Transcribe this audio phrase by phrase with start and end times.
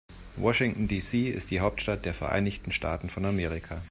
[0.37, 1.27] Washington, D.C.
[1.29, 3.79] ist die Hauptstadt der Vereinigten Staaten von Amerika.